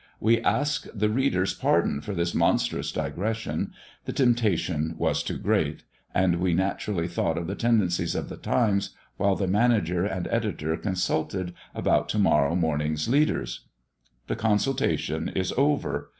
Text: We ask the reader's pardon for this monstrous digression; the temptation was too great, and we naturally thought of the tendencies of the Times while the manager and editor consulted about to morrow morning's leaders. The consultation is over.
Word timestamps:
We 0.19 0.41
ask 0.41 0.87
the 0.95 1.11
reader's 1.11 1.53
pardon 1.53 2.01
for 2.01 2.15
this 2.15 2.33
monstrous 2.33 2.91
digression; 2.91 3.71
the 4.05 4.11
temptation 4.13 4.95
was 4.97 5.21
too 5.21 5.37
great, 5.37 5.83
and 6.11 6.37
we 6.37 6.55
naturally 6.55 7.07
thought 7.07 7.37
of 7.37 7.45
the 7.45 7.53
tendencies 7.53 8.15
of 8.15 8.27
the 8.27 8.37
Times 8.37 8.95
while 9.17 9.35
the 9.35 9.45
manager 9.45 10.03
and 10.03 10.27
editor 10.31 10.75
consulted 10.75 11.53
about 11.75 12.09
to 12.09 12.17
morrow 12.17 12.55
morning's 12.55 13.07
leaders. 13.07 13.67
The 14.25 14.35
consultation 14.35 15.29
is 15.35 15.53
over. 15.55 16.09